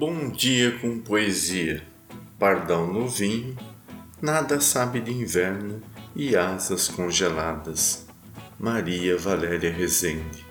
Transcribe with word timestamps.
Bom 0.00 0.30
dia 0.30 0.78
com 0.78 0.98
poesia, 0.98 1.82
pardão 2.38 2.90
no 2.90 3.06
vinho, 3.06 3.54
nada 4.18 4.58
sabe 4.58 4.98
de 4.98 5.12
inverno 5.12 5.82
e 6.16 6.34
asas 6.34 6.88
congeladas. 6.88 8.06
Maria 8.58 9.18
Valéria 9.18 9.70
Rezende. 9.70 10.42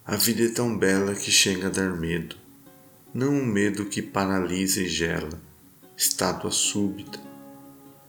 a 0.06 0.16
vida 0.16 0.44
é 0.44 0.48
tão 0.48 0.76
bela 0.76 1.14
que 1.14 1.30
chega 1.30 1.68
a 1.68 1.70
dar 1.70 1.96
medo, 1.96 2.36
não 3.14 3.32
um 3.32 3.44
medo 3.46 3.86
que 3.86 4.02
paralisa 4.02 4.82
e 4.82 4.86
gela, 4.86 5.40
estátua 5.96 6.50
súbita, 6.50 7.18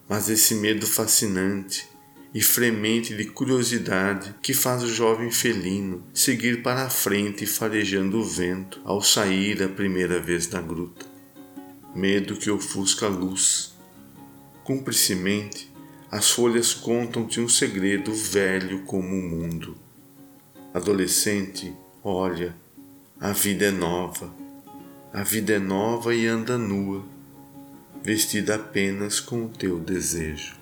mas 0.06 0.28
esse 0.28 0.56
medo 0.56 0.86
fascinante 0.86 1.88
e 2.34 2.42
fremente 2.42 3.16
de 3.16 3.24
curiosidade 3.24 4.34
que 4.42 4.52
faz 4.52 4.82
o 4.82 4.92
jovem 4.92 5.30
felino 5.30 6.04
seguir 6.12 6.62
para 6.62 6.82
a 6.82 6.90
frente 6.90 7.46
farejando 7.46 8.18
o 8.18 8.24
vento 8.24 8.78
ao 8.84 9.00
sair 9.00 9.62
a 9.62 9.68
primeira 9.68 10.20
vez 10.20 10.46
da 10.46 10.60
gruta. 10.60 11.06
Medo 11.94 12.36
que 12.36 12.50
ofusca 12.50 13.06
a 13.06 13.08
luz. 13.08 13.74
Cumplicemente, 14.64 15.72
as 16.10 16.30
folhas 16.30 16.74
contam-te 16.74 17.40
um 17.40 17.48
segredo 17.48 18.12
velho 18.12 18.82
como 18.82 19.08
o 19.14 19.22
mundo. 19.22 19.78
Adolescente, 20.74 21.74
Olha, 22.08 22.54
a 23.20 23.32
vida 23.32 23.64
é 23.64 23.70
nova, 23.72 24.32
a 25.12 25.24
vida 25.24 25.54
é 25.54 25.58
nova 25.58 26.14
e 26.14 26.24
anda 26.24 26.56
nua, 26.56 27.04
vestida 28.00 28.54
apenas 28.54 29.18
com 29.18 29.46
o 29.46 29.48
teu 29.48 29.80
desejo. 29.80 30.54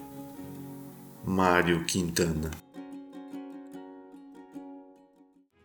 Mário 1.22 1.84
Quintana 1.84 2.50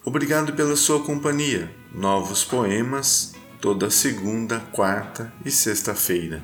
Obrigado 0.03 0.51
pela 0.51 0.75
sua 0.75 1.01
companhia. 1.01 1.73
Novos 1.95 2.43
poemas 2.43 3.33
toda 3.61 3.89
segunda, 3.89 4.59
quarta 4.73 5.31
e 5.45 5.49
sexta-feira. 5.49 6.43